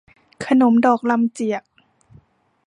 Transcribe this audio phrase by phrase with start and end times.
[0.45, 1.63] ขนมดอกลำเจียก